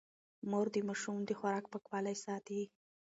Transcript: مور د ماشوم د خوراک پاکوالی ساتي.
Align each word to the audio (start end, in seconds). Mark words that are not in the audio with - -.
مور 0.49 0.65
د 0.75 0.77
ماشوم 0.87 1.17
د 1.25 1.29
خوراک 1.39 1.65
پاکوالی 1.71 2.15
ساتي. 2.25 2.61